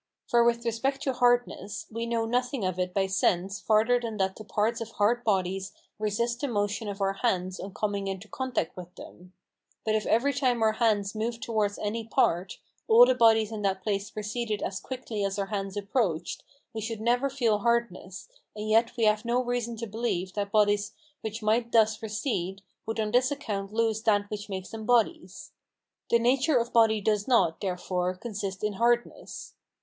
[0.25, 4.35] For with respect to hardness, we know nothing of it by sense farther than that
[4.35, 8.75] the parts of hard bodies resist the motion of our hands on coming into contact
[8.75, 9.33] with them;
[9.85, 13.83] but if every time our hands moved towards any part, all the bodies in that
[13.83, 16.43] place receded as quickly as our hands approached,
[16.73, 20.93] we should never feel hardness; and yet we have no reason to believe that bodies
[21.21, 25.51] which might thus recede would on this account lose that which makes them bodies.
[26.09, 29.53] The nature of body does not, therefore, consist in hardness.